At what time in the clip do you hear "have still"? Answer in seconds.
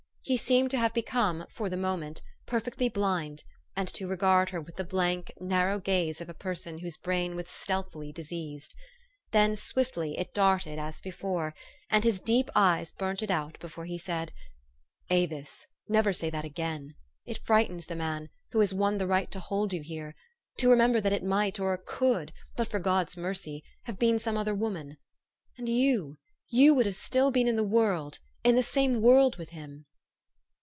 26.85-27.31